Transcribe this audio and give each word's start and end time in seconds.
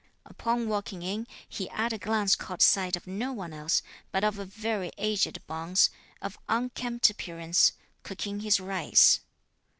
Upon 0.25 0.67
walking 0.67 1.03
in, 1.03 1.27
he 1.47 1.69
at 1.69 1.93
a 1.93 1.99
glance 1.99 2.35
caught 2.35 2.63
sight 2.63 2.95
of 2.95 3.05
no 3.05 3.31
one 3.31 3.53
else, 3.53 3.83
but 4.11 4.23
of 4.23 4.39
a 4.39 4.45
very 4.45 4.91
aged 4.97 5.45
bonze, 5.45 5.91
of 6.23 6.39
unkempt 6.49 7.11
appearance, 7.11 7.73
cooking 8.01 8.39
his 8.39 8.59
rice. 8.59 9.19